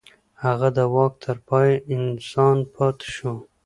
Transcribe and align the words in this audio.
هغه 0.43 0.67
د 0.77 0.79
واک 0.93 1.13
تر 1.25 1.37
پای 1.47 1.69
انسان 1.95 2.57
پاتې 2.73 3.07
شو. 3.15 3.33